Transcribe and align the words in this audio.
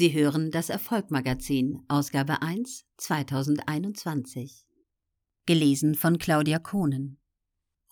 Sie 0.00 0.14
hören 0.14 0.50
das 0.50 0.70
Erfolgmagazin, 0.70 1.82
Ausgabe 1.86 2.40
1, 2.40 2.86
2021. 2.96 4.64
Gelesen 5.44 5.94
von 5.94 6.16
Claudia 6.16 6.58
Kohnen. 6.58 7.18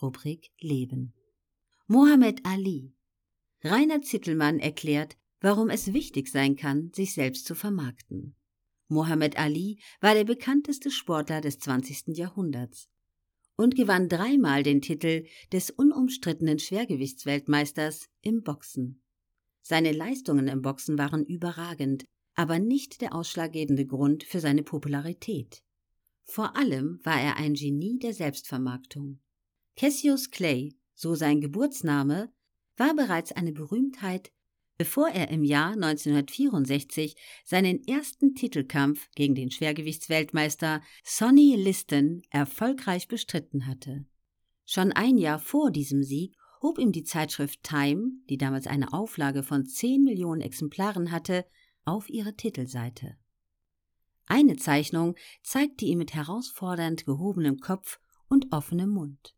Rubrik 0.01 0.51
Leben. 0.59 1.13
Mohammed 1.87 2.47
Ali. 2.47 2.95
Rainer 3.63 4.01
Zittelmann 4.01 4.59
erklärt, 4.59 5.19
warum 5.43 5.69
es 5.69 5.93
wichtig 5.93 6.29
sein 6.29 6.57
kann, 6.57 6.91
sich 6.95 7.13
selbst 7.13 7.44
zu 7.44 7.54
vermarkten. 7.54 8.35
Mohammed 8.88 9.38
Ali 9.38 9.79
war 10.01 10.15
der 10.15 10.25
bekannteste 10.25 10.90
Sportler 10.90 11.43
des 11.43 11.59
20. 11.59 12.17
Jahrhunderts 12.17 12.88
und 13.54 13.77
gewann 13.77 14.09
dreimal 14.09 14.63
den 14.63 14.81
Titel 14.81 15.27
des 15.53 15.69
unumstrittenen 15.69 16.59
Schwergewichtsweltmeisters 16.59 18.09
im 18.23 18.43
Boxen. 18.45 19.02
Seine 19.69 19.92
Leistungen 19.92 20.48
im 20.48 20.62
Boxen 20.62 20.96
waren 20.96 21.27
überragend, 21.27 22.06
aber 22.34 22.59
nicht 22.59 23.02
der 23.02 23.14
ausschlaggebende 23.14 23.84
Grund 23.84 24.24
für 24.24 24.40
seine 24.40 24.62
Popularität. 24.62 25.62
Vor 26.24 26.56
allem 26.56 27.00
war 27.04 27.20
er 27.20 27.36
ein 27.36 27.52
Genie 27.52 27.98
der 27.98 28.14
Selbstvermarktung. 28.14 29.20
Cassius 29.76 30.30
Clay, 30.30 30.74
so 30.95 31.14
sein 31.14 31.42
Geburtsname, 31.42 32.32
war 32.78 32.96
bereits 32.96 33.32
eine 33.32 33.52
Berühmtheit, 33.52 34.32
bevor 34.78 35.10
er 35.10 35.28
im 35.28 35.45
Jahr 35.45 35.73
1964 35.73 37.14
seinen 37.45 37.87
ersten 37.87 38.34
Titelkampf 38.34 39.10
gegen 39.16 39.34
den 39.34 39.50
Schwergewichtsweltmeister 39.50 40.80
Sonny 41.04 41.56
Liston 41.56 42.23
erfolgreich 42.30 43.06
bestritten 43.06 43.66
hatte. 43.66 44.06
Schon 44.64 44.92
ein 44.92 45.18
Jahr 45.18 45.38
vor 45.38 45.70
diesem 45.70 46.02
Sieg 46.02 46.38
hob 46.62 46.78
ihm 46.78 46.92
die 46.92 47.04
Zeitschrift 47.04 47.62
Time, 47.62 48.12
die 48.28 48.38
damals 48.38 48.66
eine 48.66 48.92
Auflage 48.92 49.42
von 49.42 49.66
10 49.66 50.04
Millionen 50.04 50.40
Exemplaren 50.40 51.10
hatte, 51.10 51.44
auf 51.84 52.08
ihre 52.10 52.34
Titelseite. 52.34 53.16
Eine 54.26 54.56
Zeichnung 54.56 55.14
zeigte 55.42 55.87
ihn 55.87 55.98
mit 55.98 56.15
herausfordernd 56.15 57.06
gehobenem 57.06 57.60
Kopf 57.60 57.98
und 58.28 58.52
offenem 58.52 58.90
Mund. 58.90 59.34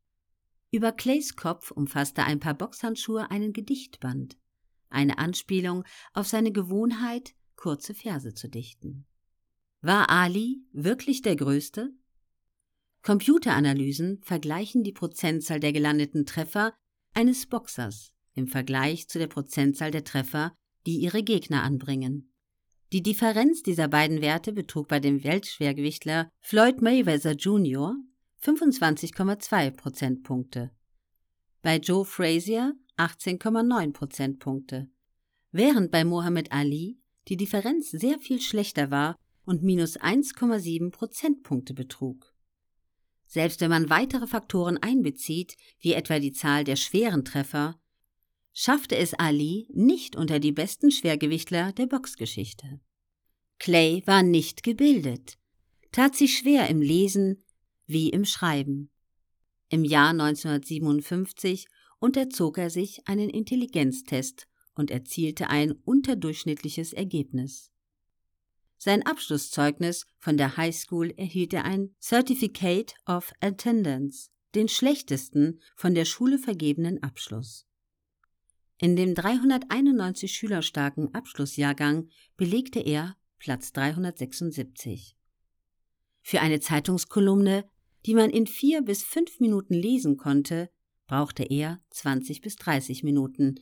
Über 0.72 0.92
Clays 0.92 1.36
Kopf 1.36 1.70
umfasste 1.70 2.24
ein 2.24 2.40
paar 2.40 2.54
Boxhandschuhe 2.54 3.30
einen 3.30 3.52
Gedichtband, 3.52 4.36
eine 4.88 5.18
Anspielung 5.18 5.84
auf 6.12 6.26
seine 6.26 6.52
Gewohnheit, 6.52 7.34
kurze 7.56 7.94
Verse 7.94 8.34
zu 8.34 8.48
dichten. 8.48 9.06
War 9.80 10.10
Ali 10.10 10.62
wirklich 10.72 11.22
der 11.22 11.36
Größte? 11.36 11.92
Computeranalysen 13.02 14.20
vergleichen 14.22 14.82
die 14.84 14.92
Prozentzahl 14.92 15.60
der 15.60 15.72
gelandeten 15.72 16.26
Treffer 16.26 16.74
eines 17.14 17.46
Boxers 17.46 18.12
im 18.34 18.46
Vergleich 18.46 19.08
zu 19.08 19.18
der 19.18 19.26
Prozentzahl 19.26 19.90
der 19.90 20.04
Treffer, 20.04 20.52
die 20.86 20.98
ihre 20.98 21.22
Gegner 21.22 21.62
anbringen. 21.62 22.32
Die 22.92 23.02
Differenz 23.02 23.62
dieser 23.62 23.88
beiden 23.88 24.20
Werte 24.20 24.52
betrug 24.52 24.88
bei 24.88 24.98
dem 24.98 25.22
Weltschwergewichtler 25.22 26.28
Floyd 26.40 26.82
Mayweather 26.82 27.32
Jr. 27.32 27.94
25,2 28.42 29.70
Prozentpunkte, 29.72 30.70
bei 31.62 31.76
Joe 31.76 32.04
Frazier 32.04 32.74
18,9 32.96 33.92
Prozentpunkte, 33.92 34.88
während 35.52 35.90
bei 35.90 36.04
Mohammed 36.04 36.50
Ali 36.52 36.98
die 37.28 37.36
Differenz 37.36 37.90
sehr 37.90 38.18
viel 38.18 38.40
schlechter 38.40 38.90
war 38.90 39.16
und 39.44 39.62
minus 39.62 39.98
1,7 39.98 40.90
Prozentpunkte 40.90 41.74
betrug. 41.74 42.34
Selbst 43.30 43.60
wenn 43.60 43.70
man 43.70 43.90
weitere 43.90 44.26
Faktoren 44.26 44.76
einbezieht, 44.78 45.56
wie 45.78 45.92
etwa 45.92 46.18
die 46.18 46.32
Zahl 46.32 46.64
der 46.64 46.74
schweren 46.74 47.24
Treffer, 47.24 47.80
schaffte 48.52 48.96
es 48.96 49.14
Ali 49.14 49.68
nicht 49.72 50.16
unter 50.16 50.40
die 50.40 50.50
besten 50.50 50.90
Schwergewichtler 50.90 51.70
der 51.72 51.86
Boxgeschichte. 51.86 52.80
Clay 53.60 54.02
war 54.04 54.24
nicht 54.24 54.64
gebildet, 54.64 55.38
tat 55.92 56.16
sich 56.16 56.38
schwer 56.38 56.68
im 56.68 56.82
Lesen 56.82 57.44
wie 57.86 58.08
im 58.08 58.24
Schreiben. 58.24 58.90
Im 59.68 59.84
Jahr 59.84 60.10
1957 60.10 61.68
unterzog 62.00 62.58
er 62.58 62.68
sich 62.68 63.06
einen 63.06 63.30
Intelligenztest 63.30 64.48
und 64.74 64.90
erzielte 64.90 65.50
ein 65.50 65.70
unterdurchschnittliches 65.70 66.92
Ergebnis. 66.92 67.70
Sein 68.82 69.04
Abschlusszeugnis 69.04 70.06
von 70.16 70.38
der 70.38 70.56
High 70.56 70.74
School 70.74 71.12
erhielt 71.18 71.52
er 71.52 71.66
ein 71.66 71.94
Certificate 72.00 72.94
of 73.04 73.30
Attendance, 73.40 74.30
den 74.54 74.68
schlechtesten 74.68 75.60
von 75.76 75.94
der 75.94 76.06
Schule 76.06 76.38
vergebenen 76.38 77.02
Abschluss. 77.02 77.66
In 78.78 78.96
dem 78.96 79.14
391 79.14 80.32
Schüler 80.32 80.62
starken 80.62 81.14
Abschlussjahrgang 81.14 82.08
belegte 82.38 82.80
er 82.80 83.18
Platz 83.38 83.74
376. 83.74 85.14
Für 86.22 86.40
eine 86.40 86.60
Zeitungskolumne, 86.60 87.68
die 88.06 88.14
man 88.14 88.30
in 88.30 88.46
vier 88.46 88.80
bis 88.80 89.02
fünf 89.02 89.40
Minuten 89.40 89.74
lesen 89.74 90.16
konnte, 90.16 90.70
brauchte 91.06 91.42
er 91.42 91.82
20 91.90 92.40
bis 92.40 92.56
30 92.56 93.02
Minuten, 93.02 93.56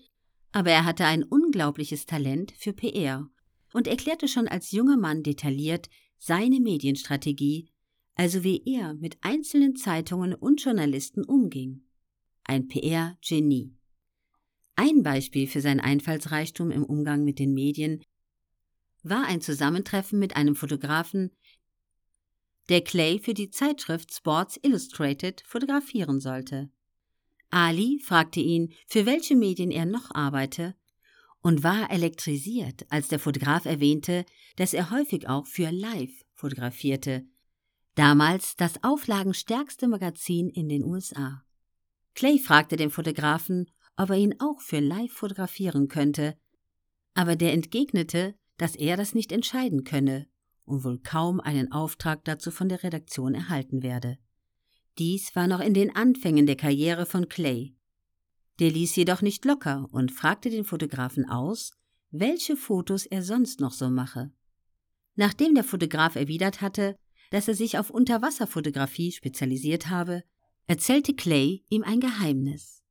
aber 0.53 0.71
er 0.71 0.85
hatte 0.85 1.07
ein 1.07 1.25
unglaubliches 1.25 2.07
Talent 2.07 2.53
für 2.53 2.73
PR 2.73 3.29
und 3.73 3.87
erklärte 3.87 4.29
schon 4.29 4.49
als 4.49 4.73
junger 4.73 4.97
Mann 4.97 5.23
detailliert 5.23 5.89
seine 6.19 6.61
Medienstrategie, 6.61 7.71
also 8.15 8.43
wie 8.43 8.63
er 8.67 8.95
mit 8.95 9.19
einzelnen 9.21 9.77
Zeitungen 9.77 10.35
und 10.35 10.63
Journalisten 10.63 11.25
umging. 11.25 11.83
Ein 12.45 12.69
PR-Genie. 12.69 13.75
Ein 14.75 15.03
Beispiel 15.03 15.47
für 15.47 15.61
sein 15.61 15.81
Einfallsreichtum 15.81 16.71
im 16.71 16.85
Umgang 16.85 17.25
mit 17.25 17.39
den 17.39 17.53
Medien 17.53 18.03
war 19.03 19.27
ein 19.27 19.41
Zusammentreffen 19.41 20.19
mit 20.19 20.37
einem 20.37 20.55
Fotografen, 20.55 21.31
der 22.69 22.83
Clay 22.83 23.19
für 23.19 23.35
die 23.35 23.51
Zeitschrift 23.51 24.13
Sports 24.13 24.59
Illustrated 24.63 25.43
fotografieren 25.47 26.21
sollte. 26.21 26.71
Ali 27.51 27.99
fragte 28.05 28.41
ihn, 28.41 28.75
für 28.87 29.07
welche 29.07 29.35
Medien 29.35 29.71
er 29.71 29.87
noch 29.87 30.15
arbeite, 30.15 30.75
und 31.49 31.63
war 31.63 31.91
elektrisiert, 31.91 32.85
als 32.91 33.09
der 33.09 33.19
Fotograf 33.19 33.65
erwähnte, 33.65 34.27
dass 34.57 34.75
er 34.75 34.91
häufig 34.91 35.31
auch 35.31 35.47
für 35.47 35.71
Live 35.71 36.13
fotografierte, 36.35 37.25
damals 37.95 38.55
das 38.57 38.85
auflagenstärkste 38.85 39.89
Magazin 39.89 40.51
in 40.51 40.69
den 40.69 40.85
USA. 40.85 41.43
Clay 42.15 42.39
fragte 42.39 42.77
den 42.77 42.91
Fotografen, 42.91 43.65
ob 43.97 44.11
er 44.11 44.17
ihn 44.17 44.39
auch 44.41 44.61
für 44.61 44.81
Live 44.81 45.13
fotografieren 45.13 45.89
könnte, 45.89 46.37
aber 47.15 47.35
der 47.35 47.55
entgegnete, 47.55 48.35
dass 48.59 48.77
er 48.77 48.99
das 48.99 49.15
nicht 49.15 49.33
entscheiden 49.33 49.85
könne 49.85 50.27
und 50.67 50.85
wohl 50.85 50.99
kaum 50.99 51.41
einen 51.41 51.73
Auftrag 51.73 52.27
dazu 52.27 52.51
von 52.51 52.69
der 52.69 52.83
Redaktion 52.83 53.35
erhalten 53.35 53.83
werde. 53.83 54.19
Dies 54.99 55.35
war 55.35 55.47
noch 55.47 55.61
in 55.61 55.73
den 55.73 55.97
Anfängen 55.97 56.45
der 56.45 56.57
Karriere 56.57 57.07
von 57.07 57.31
Clay. 57.31 57.75
Der 58.59 58.71
ließ 58.71 58.97
jedoch 58.97 59.23
nicht 59.23 59.45
locker 59.45 59.89
und 59.93 60.13
fragte 60.13 60.51
den 60.51 60.65
Fotografen 60.65 61.29
aus, 61.29 61.73
welche 62.11 62.57
Fotos 62.57 63.07
er 63.07 63.23
sonst 63.23 63.61
noch 63.61 63.73
so 63.73 63.89
mache. 63.91 64.33
Nachdem 65.15 65.55
der 65.55 65.65
Fotograf 65.65 66.17
erwidert 66.17 66.61
hatte, 66.61 66.97
dass 67.31 67.49
er 67.49 67.55
sich 67.55 67.79
auf 67.79 67.91
Unterwasserfotografie 67.91 69.13
spezialisiert 69.13 69.89
habe, 69.89 70.25
erzählte 70.67 71.15
Clay 71.15 71.65
ihm 71.69 71.83
ein 71.83 72.01
Geheimnis. 72.01 72.83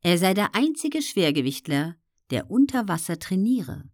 Er 0.00 0.18
sei 0.18 0.34
der 0.34 0.54
einzige 0.54 1.02
Schwergewichtler, 1.02 1.96
der 2.30 2.50
unter 2.50 2.88
Wasser 2.88 3.18
trainiere. 3.18 3.84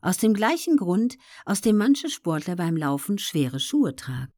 Aus 0.00 0.18
dem 0.18 0.34
gleichen 0.34 0.76
Grund, 0.76 1.16
aus 1.44 1.60
dem 1.60 1.76
manche 1.76 2.08
Sportler 2.08 2.56
beim 2.56 2.76
Laufen 2.76 3.18
schwere 3.18 3.58
Schuhe 3.58 3.96
tragen. 3.96 4.32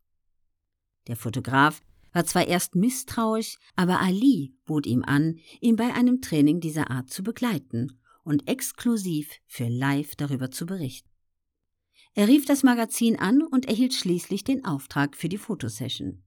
Der 1.06 1.16
Fotograf 1.16 1.82
war 2.12 2.24
zwar 2.24 2.46
erst 2.46 2.74
misstrauisch, 2.74 3.58
aber 3.76 4.00
Ali 4.00 4.54
bot 4.64 4.86
ihm 4.86 5.04
an, 5.04 5.38
ihn 5.60 5.76
bei 5.76 5.94
einem 5.94 6.20
Training 6.20 6.60
dieser 6.60 6.90
Art 6.90 7.10
zu 7.10 7.22
begleiten 7.22 8.00
und 8.24 8.48
exklusiv 8.48 9.30
für 9.46 9.68
Live 9.68 10.16
darüber 10.16 10.50
zu 10.50 10.66
berichten. 10.66 11.08
Er 12.14 12.28
rief 12.28 12.44
das 12.44 12.62
Magazin 12.62 13.18
an 13.18 13.42
und 13.42 13.66
erhielt 13.66 13.94
schließlich 13.94 14.42
den 14.44 14.64
Auftrag 14.64 15.16
für 15.16 15.28
die 15.28 15.38
Fotosession. 15.38 16.22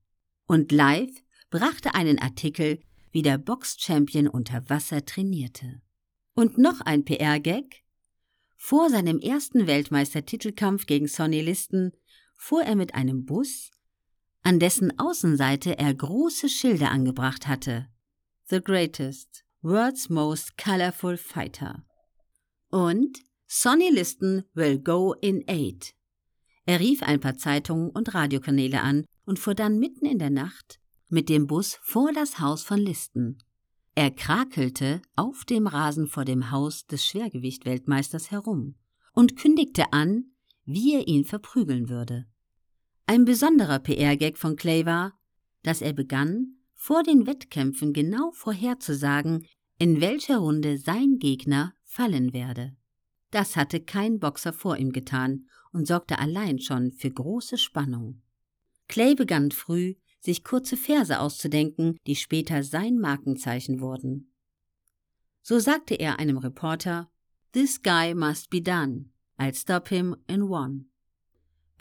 Und 0.47 0.71
Live 0.71 1.11
brachte 1.49 1.93
einen 1.93 2.19
Artikel, 2.19 2.79
wie 3.11 3.21
der 3.21 3.37
Box-Champion 3.37 4.27
unter 4.27 4.69
Wasser 4.69 5.05
trainierte. 5.05 5.81
Und 6.33 6.57
noch 6.57 6.81
ein 6.81 7.05
PR-Gag. 7.05 7.83
Vor 8.55 8.89
seinem 8.89 9.19
ersten 9.19 9.67
Weltmeistertitelkampf 9.67 10.85
gegen 10.85 11.07
Sonny 11.07 11.41
Liston 11.41 11.91
fuhr 12.33 12.63
er 12.63 12.75
mit 12.75 12.95
einem 12.95 13.25
Bus 13.25 13.71
an 14.43 14.59
dessen 14.59 14.97
Außenseite 14.99 15.77
er 15.79 15.93
große 15.93 16.49
Schilder 16.49 16.91
angebracht 16.91 17.47
hatte. 17.47 17.87
The 18.49 18.61
Greatest, 18.61 19.43
World's 19.61 20.09
Most 20.09 20.57
Colorful 20.57 21.17
Fighter. 21.17 21.85
Und 22.69 23.19
Sonny 23.47 23.89
Liston 23.89 24.43
will 24.53 24.79
go 24.79 25.13
in 25.13 25.43
eight. 25.47 25.93
Er 26.65 26.79
rief 26.79 27.03
ein 27.03 27.19
paar 27.19 27.37
Zeitungen 27.37 27.89
und 27.89 28.13
Radiokanäle 28.13 28.81
an 28.81 29.05
und 29.25 29.39
fuhr 29.39 29.55
dann 29.55 29.79
mitten 29.79 30.05
in 30.05 30.19
der 30.19 30.29
Nacht 30.29 30.79
mit 31.09 31.29
dem 31.29 31.47
Bus 31.47 31.79
vor 31.81 32.11
das 32.11 32.39
Haus 32.39 32.63
von 32.63 32.79
Liston. 32.79 33.37
Er 33.95 34.09
krakelte 34.09 35.01
auf 35.15 35.45
dem 35.45 35.67
Rasen 35.67 36.07
vor 36.07 36.25
dem 36.25 36.49
Haus 36.49 36.87
des 36.87 37.05
Schwergewichtweltmeisters 37.05 38.31
herum 38.31 38.75
und 39.13 39.37
kündigte 39.37 39.93
an, 39.93 40.31
wie 40.65 40.95
er 40.95 41.07
ihn 41.07 41.25
verprügeln 41.25 41.89
würde. 41.89 42.25
Ein 43.05 43.25
besonderer 43.25 43.79
PR-Gag 43.79 44.37
von 44.37 44.55
Clay 44.55 44.85
war, 44.85 45.19
dass 45.61 45.81
er 45.81 45.93
begann, 45.93 46.55
vor 46.73 47.03
den 47.03 47.27
Wettkämpfen 47.27 47.93
genau 47.93 48.31
vorherzusagen, 48.31 49.45
in 49.77 49.99
welcher 50.01 50.37
Runde 50.37 50.77
sein 50.77 51.17
Gegner 51.19 51.73
fallen 51.83 52.33
werde. 52.33 52.75
Das 53.31 53.55
hatte 53.55 53.81
kein 53.81 54.19
Boxer 54.19 54.53
vor 54.53 54.77
ihm 54.77 54.91
getan 54.91 55.47
und 55.71 55.87
sorgte 55.87 56.19
allein 56.19 56.59
schon 56.59 56.91
für 56.91 57.09
große 57.09 57.57
Spannung. 57.57 58.21
Clay 58.87 59.15
begann 59.15 59.51
früh, 59.51 59.95
sich 60.19 60.43
kurze 60.43 60.77
Verse 60.77 61.19
auszudenken, 61.19 61.97
die 62.07 62.15
später 62.15 62.63
sein 62.63 62.99
Markenzeichen 62.99 63.81
wurden. 63.81 64.31
So 65.41 65.59
sagte 65.59 65.95
er 65.95 66.19
einem 66.19 66.37
Reporter, 66.37 67.09
This 67.51 67.81
guy 67.81 68.13
must 68.13 68.49
be 68.49 68.61
done. 68.61 69.09
I'll 69.37 69.53
stop 69.53 69.89
him 69.89 70.15
in 70.27 70.43
one. 70.43 70.85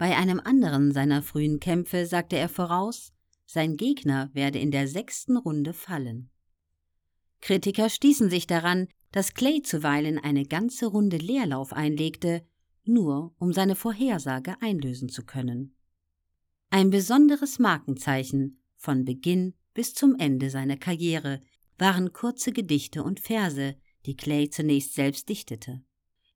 Bei 0.03 0.17
einem 0.17 0.41
anderen 0.41 0.91
seiner 0.91 1.21
frühen 1.21 1.61
Kämpfe 1.61 2.05
sagte 2.05 2.35
er 2.35 2.49
voraus, 2.49 3.13
sein 3.45 3.77
Gegner 3.77 4.29
werde 4.33 4.59
in 4.59 4.69
der 4.69 4.89
sechsten 4.89 5.37
Runde 5.37 5.71
fallen. 5.71 6.29
Kritiker 7.39 7.89
stießen 7.89 8.29
sich 8.29 8.45
daran, 8.45 8.89
dass 9.13 9.33
Clay 9.33 9.61
zuweilen 9.61 10.19
eine 10.19 10.43
ganze 10.43 10.87
Runde 10.87 11.15
Leerlauf 11.15 11.71
einlegte, 11.71 12.45
nur 12.83 13.33
um 13.39 13.53
seine 13.53 13.77
Vorhersage 13.77 14.61
einlösen 14.61 15.07
zu 15.07 15.23
können. 15.23 15.73
Ein 16.69 16.89
besonderes 16.89 17.57
Markenzeichen 17.57 18.59
von 18.75 19.05
Beginn 19.05 19.53
bis 19.73 19.93
zum 19.93 20.17
Ende 20.19 20.49
seiner 20.49 20.75
Karriere 20.75 21.41
waren 21.77 22.11
kurze 22.11 22.51
Gedichte 22.51 23.03
und 23.03 23.21
Verse, 23.21 23.77
die 24.05 24.17
Clay 24.17 24.49
zunächst 24.49 24.95
selbst 24.95 25.29
dichtete. 25.29 25.81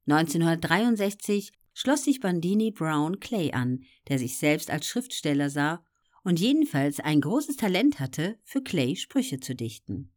1963 0.05 1.51
schloss 1.77 2.05
sich 2.05 2.21
Bandini 2.21 2.71
Brown 2.71 3.19
Clay 3.19 3.51
an, 3.51 3.83
der 4.07 4.17
sich 4.17 4.39
selbst 4.39 4.71
als 4.71 4.87
Schriftsteller 4.87 5.51
sah 5.51 5.85
und 6.23 6.39
jedenfalls 6.39 6.99
ein 6.99 7.21
großes 7.21 7.55
Talent 7.55 7.99
hatte, 7.99 8.39
für 8.43 8.63
Clay 8.63 8.95
Sprüche 8.95 9.39
zu 9.39 9.53
dichten. 9.53 10.11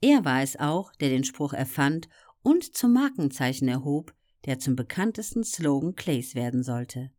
Er 0.00 0.24
war 0.24 0.40
es 0.40 0.58
auch, 0.58 0.94
der 0.94 1.10
den 1.10 1.24
Spruch 1.24 1.52
erfand 1.52 2.08
und 2.40 2.74
zum 2.74 2.94
Markenzeichen 2.94 3.68
erhob, 3.68 4.14
der 4.46 4.58
zum 4.58 4.76
bekanntesten 4.76 5.44
Slogan 5.44 5.94
Clays 5.94 6.34
werden 6.34 6.62
sollte. 6.62 7.10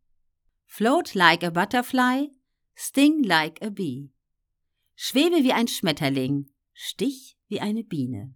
Float 0.66 1.14
like 1.14 1.44
a 1.44 1.50
butterfly, 1.50 2.32
sting 2.74 3.22
like 3.22 3.62
a 3.62 3.70
bee. 3.70 4.10
Schwebe 4.96 5.44
wie 5.44 5.52
ein 5.52 5.68
Schmetterling, 5.68 6.50
stich 6.72 7.38
wie 7.46 7.60
eine 7.60 7.84
Biene. 7.84 8.34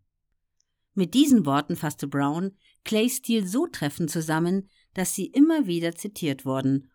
Mit 0.94 1.14
diesen 1.14 1.44
Worten 1.44 1.75
fasste 1.75 2.06
Brown 2.06 2.56
Clays 2.84 3.16
Stil 3.16 3.46
so 3.46 3.66
treffend 3.66 4.10
zusammen, 4.10 4.69
dass 4.94 5.14
sie 5.14 5.26
immer 5.26 5.66
wieder 5.66 5.94
zitiert 5.94 6.44
wurden, 6.44 6.90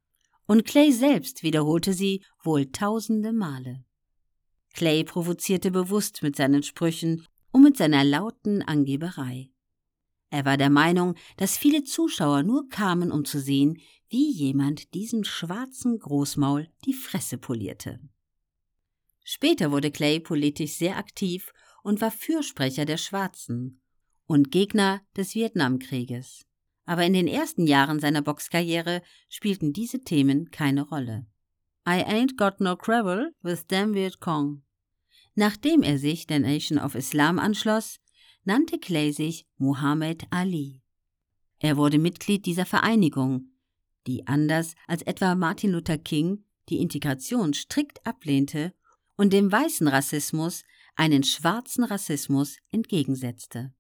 und 0.46 0.66
Clay 0.66 0.92
selbst 0.92 1.44
wiederholte 1.44 1.94
sie 1.94 2.24
wohl 2.42 2.72
tausende 2.72 3.34
Male. 3.34 3.84
Clay 4.74 5.04
provozierte 5.04 5.72
bewusst 5.72 6.24
mit 6.24 6.36
seinen 6.36 6.64
Sprüchen 6.64 7.26
und 7.52 7.64
mit 7.64 7.78
seiner 7.78 8.04
lauten 8.04 8.62
Angeberei. 8.62 9.50
Er 10.30 10.46
war 10.46 10.58
der 10.58 10.70
Meinung, 10.70 11.16
dass 11.38 11.58
viele 11.58 11.84
Zuschauer 11.84 12.44
nur 12.44 12.70
kamen, 12.70 13.12
um 13.12 13.26
zu 13.26 13.40
sehen, 13.40 13.82
wie 14.10 14.32
jemand 14.32 14.94
diesem 14.94 15.24
schwarzen 15.24 16.00
Großmaul 16.00 16.70
die 16.86 16.94
Fresse 16.94 17.38
polierte. 17.38 18.00
Später 19.24 19.72
wurde 19.72 19.92
Clay 19.92 20.20
politisch 20.20 20.74
sehr 20.74 20.98
aktiv 20.98 21.52
und 21.84 22.00
war 22.00 22.12
Fürsprecher 22.12 22.86
der 22.86 22.98
Schwarzen 22.98 23.82
und 24.26 24.52
Gegner 24.52 25.02
des 25.16 25.36
Vietnamkrieges. 25.36 26.47
Aber 26.88 27.04
in 27.04 27.14
den 27.14 27.28
ersten 27.28 27.68
Jahren 27.68 28.00
seiner 28.00 28.22
Boxkarriere 28.24 29.04
spielten 29.30 29.74
diese 29.74 30.04
Themen 30.04 30.50
keine 30.52 30.88
Rolle. 30.88 31.28
I 31.86 32.04
ain't 32.04 32.38
got 32.38 32.60
no 32.60 32.76
quarrel 32.76 33.36
with 33.44 33.68
them 33.68 33.94
Viet 33.94 34.20
Cong. 34.20 34.64
Nachdem 35.36 35.84
er 35.84 36.00
sich 36.00 36.26
der 36.26 36.40
Nation 36.40 36.80
of 36.80 36.96
Islam 36.96 37.40
anschloss, 37.40 38.00
nannte 38.46 38.80
Clay 38.80 39.12
sich 39.12 39.46
Muhammad 39.58 40.24
Ali. 40.32 40.82
Er 41.60 41.76
wurde 41.76 42.00
Mitglied 42.00 42.46
dieser 42.46 42.66
Vereinigung, 42.66 43.50
die 44.08 44.26
anders 44.26 44.74
als 44.88 45.02
etwa 45.02 45.36
Martin 45.36 45.72
Luther 45.72 45.98
King 45.98 46.46
die 46.70 46.80
Integration 46.80 47.54
strikt 47.54 48.06
ablehnte 48.06 48.74
und 49.18 49.34
dem 49.34 49.52
weißen 49.52 49.88
Rassismus 49.88 50.64
einen 50.96 51.24
schwarzen 51.24 51.84
Rassismus 51.84 52.58
entgegensetzte. 52.72 53.74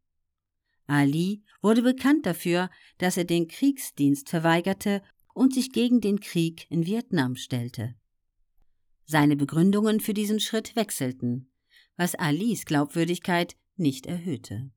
Ali 0.87 1.43
wurde 1.61 1.81
bekannt 1.81 2.25
dafür, 2.25 2.69
dass 2.97 3.17
er 3.17 3.25
den 3.25 3.47
Kriegsdienst 3.47 4.29
verweigerte 4.29 5.03
und 5.33 5.53
sich 5.53 5.71
gegen 5.71 6.01
den 6.01 6.19
Krieg 6.19 6.65
in 6.69 6.85
Vietnam 6.85 7.35
stellte. 7.35 7.95
Seine 9.05 9.35
Begründungen 9.35 9.99
für 9.99 10.13
diesen 10.13 10.39
Schritt 10.39 10.75
wechselten, 10.75 11.51
was 11.95 12.15
Alis 12.15 12.65
Glaubwürdigkeit 12.65 13.55
nicht 13.75 14.05
erhöhte. 14.05 14.71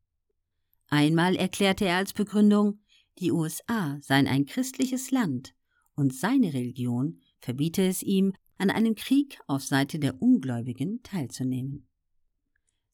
Einmal 0.88 1.36
erklärte 1.36 1.84
er 1.86 1.96
als 1.96 2.12
Begründung, 2.12 2.80
die 3.18 3.32
USA 3.32 3.98
seien 4.02 4.26
ein 4.26 4.46
christliches 4.46 5.10
Land 5.10 5.54
und 5.94 6.14
seine 6.14 6.52
Religion 6.52 7.20
verbiete 7.38 7.82
es 7.82 8.02
ihm, 8.02 8.32
an 8.58 8.70
einem 8.70 8.94
Krieg 8.94 9.38
auf 9.46 9.62
Seite 9.62 9.98
der 9.98 10.20
Ungläubigen 10.20 11.02
teilzunehmen. 11.02 11.86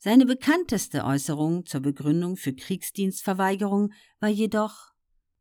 Seine 0.06 0.25
bekannteste 0.25 1.05
Äußerung 1.05 1.67
zur 1.67 1.81
Begründung 1.81 2.37
für 2.37 2.53
Kriegsdienstverweigerung 2.53 3.93
war 4.20 4.29
jedoch 4.29 4.93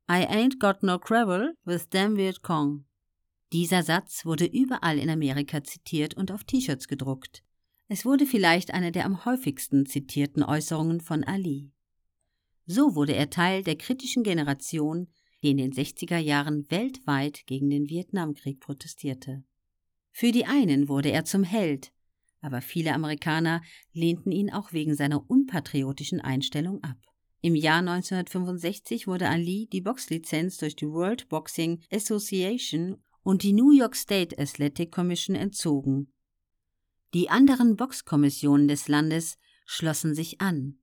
I 0.09 0.25
ain't 0.25 0.57
got 0.57 0.81
no 0.81 0.97
quarrel 0.97 1.53
with 1.65 1.89
them 1.89 2.17
Viet 2.17 2.41
Cong. 2.41 2.83
Dieser 3.53 3.83
Satz 3.83 4.25
wurde 4.25 4.47
überall 4.47 4.97
in 4.97 5.11
Amerika 5.11 5.63
zitiert 5.63 6.15
und 6.15 6.31
auf 6.31 6.45
T-Shirts 6.45 6.87
gedruckt. 6.87 7.43
Es 7.89 8.05
wurde 8.05 8.25
vielleicht 8.25 8.73
eine 8.73 8.91
der 8.91 9.05
am 9.05 9.23
häufigsten 9.23 9.85
zitierten 9.85 10.41
Äußerungen 10.41 10.99
von 10.99 11.23
Ali. 11.23 11.71
So 12.65 12.95
wurde 12.95 13.13
er 13.13 13.29
Teil 13.29 13.61
der 13.61 13.75
kritischen 13.75 14.23
Generation, 14.23 15.13
die 15.43 15.51
in 15.51 15.57
den 15.57 15.73
60er 15.73 16.17
Jahren 16.17 16.65
weltweit 16.71 17.45
gegen 17.45 17.69
den 17.69 17.87
Vietnamkrieg 17.87 18.61
protestierte. 18.61 19.43
Für 20.11 20.31
die 20.31 20.47
einen 20.47 20.89
wurde 20.89 21.11
er 21.11 21.23
zum 21.23 21.43
Held, 21.43 21.91
aber 22.45 22.61
viele 22.61 22.93
Amerikaner 22.93 23.61
lehnten 23.91 24.31
ihn 24.31 24.51
auch 24.51 24.71
wegen 24.71 24.95
seiner 24.95 25.29
unpatriotischen 25.29 26.21
Einstellung 26.21 26.83
ab. 26.83 26.97
Im 27.41 27.55
Jahr 27.55 27.79
1965 27.79 29.07
wurde 29.07 29.29
Ali 29.29 29.67
die 29.71 29.81
Boxlizenz 29.81 30.57
durch 30.57 30.75
die 30.75 30.87
World 30.87 31.27
Boxing 31.27 31.81
Association 31.91 32.97
und 33.23 33.43
die 33.43 33.53
New 33.53 33.71
York 33.71 33.95
State 33.95 34.39
Athletic 34.39 34.91
Commission 34.91 35.35
entzogen 35.35 36.07
die 37.15 37.29
anderen 37.29 37.77
Boxkommissionen 37.77 38.67
des 38.67 38.89
Landes 38.89 39.37
schlossen 39.65 40.13
sich 40.13 40.41
an, 40.41 40.79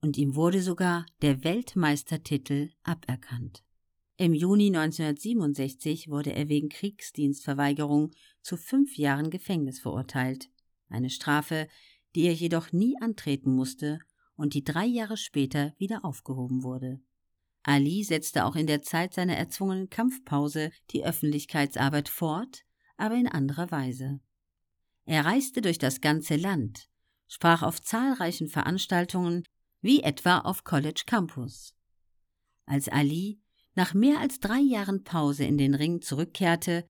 und 0.00 0.16
ihm 0.16 0.34
wurde 0.34 0.62
sogar 0.62 1.04
der 1.20 1.44
Weltmeistertitel 1.44 2.70
aberkannt. 2.82 3.62
Im 4.16 4.32
Juni 4.32 4.68
1967 4.68 6.08
wurde 6.08 6.32
er 6.32 6.48
wegen 6.48 6.70
Kriegsdienstverweigerung 6.70 8.12
zu 8.40 8.56
fünf 8.56 8.96
Jahren 8.96 9.28
Gefängnis 9.28 9.78
verurteilt, 9.78 10.48
eine 10.88 11.10
Strafe, 11.10 11.68
die 12.14 12.22
er 12.22 12.34
jedoch 12.34 12.72
nie 12.72 12.96
antreten 13.00 13.54
musste 13.54 14.00
und 14.36 14.54
die 14.54 14.64
drei 14.64 14.86
Jahre 14.86 15.16
später 15.16 15.74
wieder 15.78 16.04
aufgehoben 16.04 16.62
wurde. 16.62 17.00
Ali 17.62 18.04
setzte 18.04 18.44
auch 18.44 18.54
in 18.54 18.66
der 18.66 18.82
Zeit 18.82 19.14
seiner 19.14 19.36
erzwungenen 19.36 19.90
Kampfpause 19.90 20.70
die 20.90 21.04
Öffentlichkeitsarbeit 21.04 22.08
fort, 22.08 22.62
aber 22.96 23.16
in 23.16 23.26
anderer 23.26 23.70
Weise. 23.70 24.20
Er 25.04 25.24
reiste 25.24 25.60
durch 25.60 25.78
das 25.78 26.00
ganze 26.00 26.36
Land, 26.36 26.88
sprach 27.28 27.62
auf 27.62 27.82
zahlreichen 27.82 28.48
Veranstaltungen, 28.48 29.44
wie 29.80 30.02
etwa 30.02 30.38
auf 30.38 30.64
College 30.64 31.02
Campus. 31.06 31.74
Als 32.66 32.88
Ali 32.88 33.40
nach 33.74 33.94
mehr 33.94 34.20
als 34.20 34.40
drei 34.40 34.60
Jahren 34.60 35.04
Pause 35.04 35.44
in 35.44 35.58
den 35.58 35.74
Ring 35.74 36.00
zurückkehrte, 36.00 36.88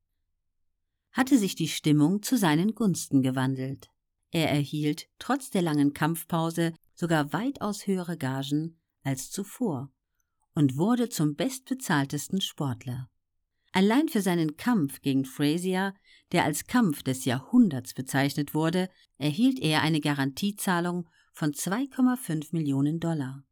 hatte 1.17 1.39
sich 1.39 1.55
die 1.55 1.69
Stimmung 1.69 2.23
zu 2.23 2.37
seinen 2.37 2.75
Gunsten 2.75 3.23
gewandelt. 3.23 3.89
Er 4.31 4.51
erhielt 4.51 5.09
trotz 5.19 5.49
der 5.49 5.63
langen 5.63 5.95
Kampfpause 5.95 6.75
sogar 6.95 7.33
weitaus 7.33 7.87
höhere 7.87 8.19
Gagen 8.19 8.79
als 9.03 9.31
zuvor 9.31 9.91
und 10.55 10.77
wurde 10.77 11.09
zum 11.09 11.35
bestbezahltesten 11.35 12.43
Sportler. 12.43 13.09
Allein 13.73 14.09
für 14.09 14.21
seinen 14.21 14.57
Kampf 14.57 15.01
gegen 15.01 15.25
Frazier, 15.25 15.95
der 16.33 16.45
als 16.45 16.67
Kampf 16.67 17.03
des 17.03 17.25
Jahrhunderts 17.25 17.95
bezeichnet 17.95 18.53
wurde, 18.53 18.91
erhielt 19.17 19.59
er 19.61 19.81
eine 19.83 20.01
Garantiezahlung 20.01 21.09
von 21.33 21.53
2,5 21.53 22.49
Millionen 22.53 23.01
Dollar, 23.01 23.43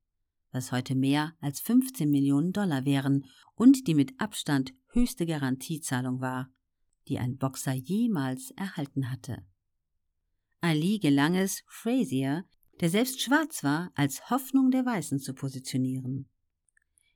was 0.50 0.70
heute 0.70 0.94
mehr 0.94 1.34
als 1.40 1.60
15 1.60 2.10
Millionen 2.10 2.52
Dollar 2.52 2.84
wären 2.84 3.24
und 3.54 3.86
die 3.86 3.94
mit 3.94 4.18
Abstand 4.18 4.74
höchste 4.88 5.24
Garantiezahlung 5.26 6.20
war, 6.20 6.53
die 7.08 7.18
ein 7.18 7.36
Boxer 7.36 7.72
jemals 7.72 8.50
erhalten 8.52 9.10
hatte. 9.10 9.44
Ali 10.60 10.98
gelang 10.98 11.34
es, 11.34 11.62
Frazier, 11.66 12.44
der 12.80 12.90
selbst 12.90 13.20
schwarz 13.20 13.62
war, 13.62 13.92
als 13.94 14.30
Hoffnung 14.30 14.70
der 14.70 14.86
Weißen 14.86 15.18
zu 15.18 15.34
positionieren. 15.34 16.28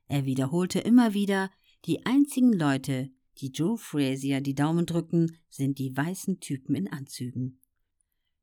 Er 0.07 0.25
wiederholte 0.25 0.79
immer 0.79 1.13
wieder, 1.13 1.51
die 1.85 2.05
einzigen 2.05 2.53
Leute, 2.53 3.09
die 3.37 3.51
Joe 3.51 3.77
Frazier 3.77 4.41
die 4.41 4.55
Daumen 4.55 4.85
drücken, 4.85 5.37
sind 5.49 5.79
die 5.79 5.95
weißen 5.95 6.39
Typen 6.39 6.75
in 6.75 6.87
Anzügen. 6.91 7.61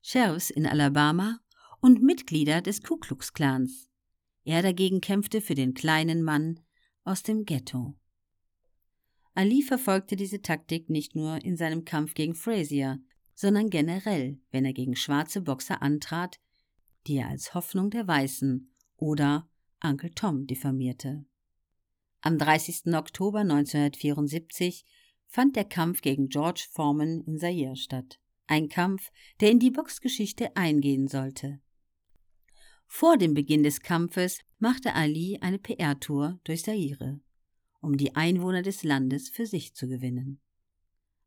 Sheriffs 0.01 0.51
in 0.51 0.67
Alabama 0.67 1.41
und 1.81 2.03
Mitglieder 2.03 2.63
des 2.63 2.83
Ku 2.83 2.97
Klux 2.97 3.33
Klans. 3.33 3.89
Er 4.45 4.63
dagegen 4.63 5.01
kämpfte 5.01 5.41
für 5.41 5.55
den 5.55 5.75
kleinen 5.75 6.23
Mann 6.23 6.61
aus 7.05 7.23
dem 7.23 7.45
Ghetto. 7.45 7.95
Ali 9.37 9.61
verfolgte 9.61 10.17
diese 10.17 10.41
Taktik 10.41 10.89
nicht 10.89 11.15
nur 11.15 11.45
in 11.45 11.59
seinem 11.59 11.85
Kampf 11.85 12.15
gegen 12.15 12.35
Frazier, 12.35 13.03
sondern 13.35 13.69
generell, 13.69 14.41
wenn 14.51 14.65
er 14.65 14.73
gegen 14.73 14.97
schwarze 14.97 15.43
Boxer 15.43 15.83
antrat, 15.83 16.41
die 17.07 17.17
er 17.17 17.29
als 17.29 17.53
Hoffnung 17.53 17.91
der 17.91 18.09
Weißen 18.09 18.73
oder 18.97 19.47
Uncle 19.85 20.11
Tom 20.15 20.47
diffamierte. 20.47 21.27
Am 22.23 22.39
30. 22.39 22.95
Oktober 22.95 23.41
1974 23.41 24.87
fand 25.27 25.55
der 25.55 25.67
Kampf 25.67 26.01
gegen 26.01 26.31
George 26.31 26.67
Foreman 26.73 27.21
in 27.27 27.37
Zaire 27.37 27.77
statt. 27.77 28.19
Ein 28.47 28.71
Kampf, 28.71 29.13
der 29.41 29.51
in 29.51 29.59
die 29.59 29.71
Boxgeschichte 29.71 30.57
eingehen 30.57 31.09
sollte. 31.09 31.61
Vor 32.87 33.19
dem 33.19 33.35
Beginn 33.35 33.65
des 33.65 33.83
Kampfes 33.83 34.41
machte 34.59 34.95
Ali 34.95 35.37
eine 35.43 35.59
PR-Tour 35.59 36.41
durch 36.45 36.63
Zaire 36.63 37.21
um 37.81 37.97
die 37.97 38.17
Einwohner 38.17 38.63
des 38.63 38.83
Landes 38.83 39.29
für 39.29 39.47
sich 39.47 39.75
zu 39.75 39.89
gewinnen. 39.89 40.41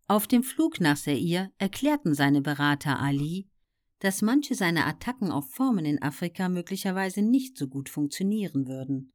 Auf 0.08 0.28
dem 0.28 0.44
Flug 0.44 0.82
nach 0.82 0.98
Seir 0.98 1.52
erklärten 1.58 2.14
seine 2.14 2.42
Berater 2.42 3.00
Ali, 3.00 3.48
dass 4.00 4.22
manche 4.22 4.56
seiner 4.56 4.88
Attacken 4.88 5.32
auf 5.32 5.52
Formen 5.52 5.86
in 5.86 6.02
Afrika 6.02 6.50
möglicherweise 6.50 7.22
nicht 7.22 7.58
so 7.58 7.68
gut 7.68 7.90
funktionieren 7.90 8.68
würden 8.68 9.14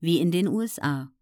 wie 0.00 0.18
in 0.18 0.30
den 0.30 0.48
USA. 0.48 1.12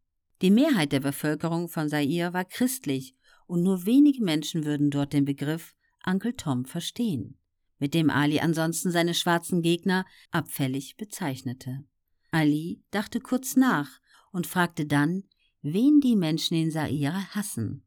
Die 0.42 0.50
Mehrheit 0.50 0.92
der 0.92 1.00
Bevölkerung 1.00 1.68
von 1.68 1.88
Zaire 1.88 2.32
war 2.32 2.44
christlich 2.44 3.14
und 3.46 3.62
nur 3.62 3.86
wenige 3.86 4.22
Menschen 4.22 4.64
würden 4.64 4.90
dort 4.90 5.12
den 5.12 5.24
Begriff 5.24 5.74
Uncle 6.04 6.36
Tom 6.36 6.64
verstehen, 6.64 7.38
mit 7.78 7.94
dem 7.94 8.10
Ali 8.10 8.40
ansonsten 8.40 8.90
seine 8.90 9.14
schwarzen 9.14 9.62
Gegner 9.62 10.04
abfällig 10.30 10.96
bezeichnete. 10.96 11.84
Ali 12.30 12.82
dachte 12.90 13.20
kurz 13.20 13.56
nach 13.56 13.88
und 14.32 14.46
fragte 14.46 14.86
dann, 14.86 15.24
wen 15.64 16.00
die 16.00 16.14
Menschen 16.14 16.58
in 16.58 16.70
Saira 16.70 17.34
hassen. 17.34 17.82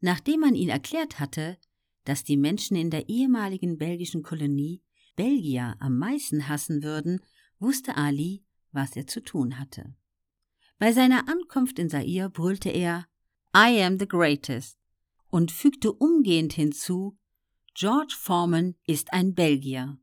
Nachdem 0.00 0.40
man 0.40 0.54
ihn 0.54 0.70
erklärt 0.70 1.20
hatte, 1.20 1.58
dass 2.04 2.24
die 2.24 2.38
Menschen 2.38 2.74
in 2.74 2.88
der 2.90 3.10
ehemaligen 3.10 3.76
belgischen 3.76 4.22
Kolonie 4.22 4.82
Belgier 5.14 5.76
am 5.78 5.98
meisten 5.98 6.48
hassen 6.48 6.82
würden, 6.82 7.20
wusste 7.58 7.96
Ali, 7.96 8.46
was 8.72 8.96
er 8.96 9.06
zu 9.06 9.20
tun 9.20 9.58
hatte. 9.58 9.94
Bei 10.78 10.92
seiner 10.92 11.28
Ankunft 11.28 11.78
in 11.78 11.90
Sair 11.90 12.30
brüllte 12.30 12.70
er 12.70 13.06
I 13.54 13.82
am 13.82 13.98
the 13.98 14.08
greatest 14.08 14.78
und 15.28 15.52
fügte 15.52 15.92
umgehend 15.92 16.54
hinzu 16.54 17.18
George 17.74 18.14
Foreman 18.18 18.74
ist 18.86 19.12
ein 19.12 19.34
Belgier. 19.34 19.98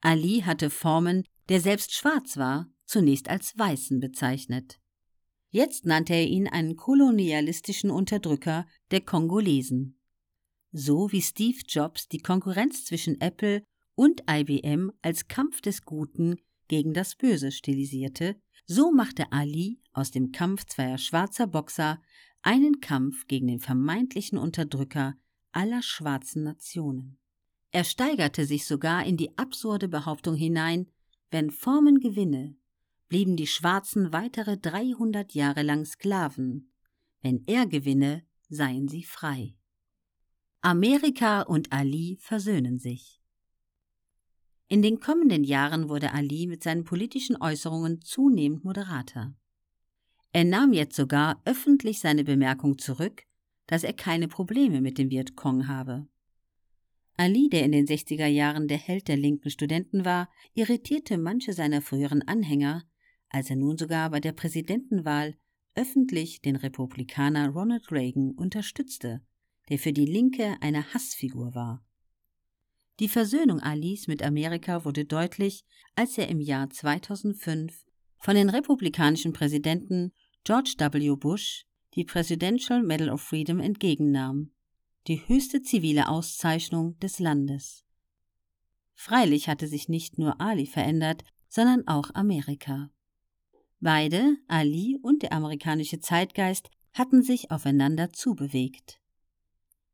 Ali 0.00 0.42
hatte 0.42 0.70
Foreman, 0.70 1.24
der 1.48 1.60
selbst 1.60 1.92
schwarz 1.92 2.36
war, 2.36 2.70
zunächst 2.84 3.28
als 3.28 3.58
Weißen 3.58 3.98
bezeichnet. 3.98 4.78
Jetzt 5.50 5.86
nannte 5.86 6.12
er 6.12 6.26
ihn 6.26 6.46
einen 6.46 6.76
kolonialistischen 6.76 7.90
Unterdrücker 7.90 8.66
der 8.90 9.00
Kongolesen. 9.00 9.98
So 10.72 11.10
wie 11.10 11.22
Steve 11.22 11.58
Jobs 11.66 12.08
die 12.08 12.20
Konkurrenz 12.20 12.84
zwischen 12.84 13.20
Apple 13.20 13.62
und 13.94 14.22
IBM 14.30 14.92
als 15.00 15.28
Kampf 15.28 15.62
des 15.62 15.84
Guten 15.84 16.36
gegen 16.68 16.92
das 16.92 17.16
Böse 17.16 17.50
stilisierte, 17.50 18.36
so 18.66 18.92
machte 18.92 19.32
Ali 19.32 19.80
aus 19.92 20.10
dem 20.10 20.32
Kampf 20.32 20.66
zweier 20.66 20.98
schwarzer 20.98 21.46
Boxer 21.46 22.02
einen 22.42 22.80
Kampf 22.80 23.26
gegen 23.26 23.46
den 23.46 23.60
vermeintlichen 23.60 24.36
Unterdrücker 24.36 25.14
aller 25.52 25.82
schwarzen 25.82 26.42
Nationen. 26.42 27.18
Er 27.70 27.84
steigerte 27.84 28.44
sich 28.44 28.66
sogar 28.66 29.06
in 29.06 29.16
die 29.16 29.36
absurde 29.38 29.88
Behauptung 29.88 30.34
hinein, 30.34 30.90
wenn 31.30 31.50
Formen 31.50 32.00
gewinne, 32.00 32.56
blieben 33.08 33.36
die 33.36 33.46
Schwarzen 33.46 34.12
weitere 34.12 34.56
300 34.56 35.34
Jahre 35.34 35.62
lang 35.62 35.84
Sklaven. 35.84 36.72
Wenn 37.22 37.42
er 37.46 37.66
gewinne, 37.66 38.24
seien 38.48 38.88
sie 38.88 39.02
frei. 39.02 39.54
Amerika 40.60 41.42
und 41.42 41.72
Ali 41.72 42.18
versöhnen 42.20 42.78
sich. 42.78 43.20
In 44.68 44.82
den 44.82 45.00
kommenden 45.00 45.44
Jahren 45.44 45.88
wurde 45.88 46.12
Ali 46.12 46.46
mit 46.46 46.62
seinen 46.62 46.84
politischen 46.84 47.40
Äußerungen 47.40 48.02
zunehmend 48.02 48.64
moderater. 48.64 49.34
Er 50.32 50.44
nahm 50.44 50.74
jetzt 50.74 50.94
sogar 50.94 51.40
öffentlich 51.46 52.00
seine 52.00 52.22
Bemerkung 52.22 52.76
zurück, 52.78 53.22
dass 53.66 53.82
er 53.82 53.94
keine 53.94 54.28
Probleme 54.28 54.82
mit 54.82 54.98
dem 54.98 55.10
Vietcong 55.10 55.68
habe. 55.68 56.06
Ali, 57.16 57.48
der 57.48 57.64
in 57.64 57.72
den 57.72 57.86
60er 57.86 58.26
Jahren 58.26 58.68
der 58.68 58.78
Held 58.78 59.08
der 59.08 59.16
linken 59.16 59.50
Studenten 59.50 60.04
war, 60.04 60.30
irritierte 60.54 61.18
manche 61.18 61.52
seiner 61.52 61.82
früheren 61.82 62.22
Anhänger, 62.28 62.84
als 63.30 63.50
er 63.50 63.56
nun 63.56 63.76
sogar 63.76 64.10
bei 64.10 64.20
der 64.20 64.32
Präsidentenwahl 64.32 65.36
öffentlich 65.74 66.40
den 66.40 66.56
Republikaner 66.56 67.50
Ronald 67.50 67.92
Reagan 67.92 68.32
unterstützte, 68.32 69.22
der 69.68 69.78
für 69.78 69.92
die 69.92 70.06
Linke 70.06 70.56
eine 70.60 70.92
Hassfigur 70.92 71.54
war. 71.54 71.84
Die 73.00 73.08
Versöhnung 73.08 73.60
Alis 73.60 74.08
mit 74.08 74.22
Amerika 74.22 74.84
wurde 74.84 75.04
deutlich, 75.04 75.64
als 75.94 76.18
er 76.18 76.28
im 76.28 76.40
Jahr 76.40 76.68
2005 76.68 77.84
von 78.18 78.34
den 78.34 78.50
republikanischen 78.50 79.32
Präsidenten 79.32 80.12
George 80.42 80.74
W. 80.78 81.14
Bush 81.16 81.64
die 81.94 82.04
Presidential 82.04 82.82
Medal 82.82 83.10
of 83.10 83.20
Freedom 83.20 83.60
entgegennahm, 83.60 84.52
die 85.06 85.26
höchste 85.26 85.62
zivile 85.62 86.08
Auszeichnung 86.08 86.98
des 87.00 87.18
Landes. 87.18 87.84
Freilich 88.94 89.48
hatte 89.48 89.68
sich 89.68 89.88
nicht 89.88 90.18
nur 90.18 90.40
Ali 90.40 90.66
verändert, 90.66 91.24
sondern 91.48 91.86
auch 91.86 92.14
Amerika. 92.14 92.90
Beide, 93.80 94.36
Ali 94.48 94.98
und 95.02 95.22
der 95.22 95.32
amerikanische 95.32 96.00
Zeitgeist, 96.00 96.70
hatten 96.94 97.22
sich 97.22 97.52
aufeinander 97.52 98.12
zubewegt. 98.12 98.98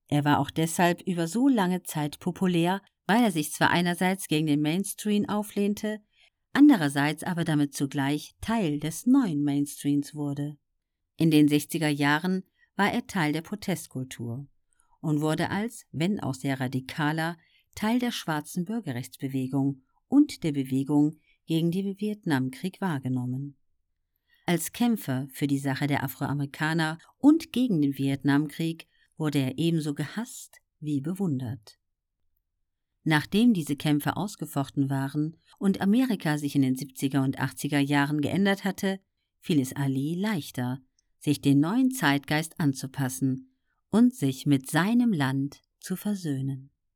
Er 0.08 0.24
war 0.24 0.38
auch 0.38 0.50
deshalb 0.50 1.02
über 1.02 1.28
so 1.28 1.48
lange 1.48 1.82
Zeit 1.82 2.18
populär, 2.18 2.80
weil 3.06 3.22
er 3.22 3.30
sich 3.30 3.52
zwar 3.52 3.70
einerseits 3.70 4.28
gegen 4.28 4.46
den 4.46 4.62
Mainstream 4.62 5.28
auflehnte, 5.28 6.00
andererseits 6.54 7.24
aber 7.24 7.44
damit 7.44 7.74
zugleich 7.74 8.34
Teil 8.40 8.78
des 8.80 9.06
neuen 9.06 9.42
Mainstreams 9.42 10.14
wurde. 10.14 10.56
In 11.16 11.30
den 11.30 11.48
60er 11.48 11.88
Jahren 11.88 12.44
war 12.76 12.90
er 12.90 13.06
Teil 13.06 13.32
der 13.32 13.42
Protestkultur 13.42 14.46
und 15.00 15.20
wurde 15.20 15.50
als, 15.50 15.84
wenn 15.92 16.20
auch 16.20 16.34
sehr 16.34 16.58
radikaler, 16.58 17.36
Teil 17.74 17.98
der 17.98 18.12
schwarzen 18.12 18.64
Bürgerrechtsbewegung 18.64 19.82
und 20.08 20.42
der 20.42 20.52
Bewegung 20.52 21.18
gegen 21.46 21.70
den 21.70 21.98
Vietnamkrieg 22.00 22.80
wahrgenommen. 22.80 23.56
Als 24.46 24.72
Kämpfer 24.72 25.26
für 25.30 25.46
die 25.46 25.58
Sache 25.58 25.86
der 25.86 26.02
Afroamerikaner 26.02 26.98
und 27.18 27.52
gegen 27.52 27.80
den 27.80 27.96
Vietnamkrieg 27.96 28.86
wurde 29.16 29.38
er 29.38 29.58
ebenso 29.58 29.94
gehasst 29.94 30.60
wie 30.80 31.00
bewundert. 31.00 31.78
Nachdem 33.04 33.54
diese 33.54 33.76
Kämpfe 33.76 34.16
ausgefochten 34.16 34.90
waren 34.90 35.36
und 35.58 35.80
Amerika 35.80 36.36
sich 36.36 36.54
in 36.56 36.62
den 36.62 36.76
70er 36.76 37.22
und 37.22 37.38
80er 37.38 37.78
Jahren 37.78 38.20
geändert 38.20 38.64
hatte, 38.64 39.00
fiel 39.40 39.60
es 39.60 39.74
Ali 39.74 40.14
leichter, 40.14 40.80
sich 41.18 41.40
den 41.40 41.60
neuen 41.60 41.90
Zeitgeist 41.90 42.60
anzupassen 42.60 43.54
und 43.90 44.14
sich 44.14 44.46
mit 44.46 44.70
seinem 44.70 45.12
Land 45.12 45.62
zu 45.80 45.96
versöhnen. 45.96 46.70